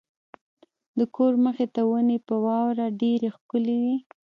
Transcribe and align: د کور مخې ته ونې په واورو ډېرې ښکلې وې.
د 0.97 0.99
کور 1.15 1.33
مخې 1.45 1.65
ته 1.73 1.81
ونې 1.89 2.17
په 2.27 2.35
واورو 2.45 2.85
ډېرې 3.01 3.29
ښکلې 3.35 3.75
وې. 3.83 3.97